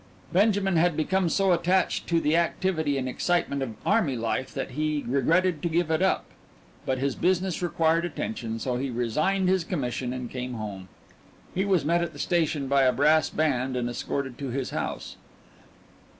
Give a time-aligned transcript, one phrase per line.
[0.33, 5.05] Benjamin had become so attached to the activity and excitement of array life that he
[5.07, 6.25] regretted to give it up,
[6.87, 10.87] but his business required attention, so he resigned his commission and came home.
[11.53, 15.17] He was met at the station by a brass band and escorted to his house.